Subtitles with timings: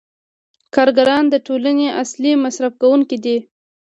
[0.75, 3.37] کارګران د ټولنې اصلي مصرف کوونکي دي